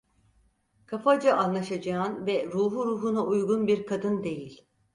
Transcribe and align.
Kafaca 0.85 1.35
anlaşacağın 1.37 2.25
ve 2.25 2.47
ruhu 2.53 2.85
ruhuna 2.85 3.25
uygun 3.25 3.67
bir 3.67 3.85
kadın 3.85 4.23
değil! 4.23 4.67